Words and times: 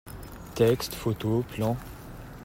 Textes, 0.55 0.95
photos, 0.95 1.43
plans… 1.47 1.77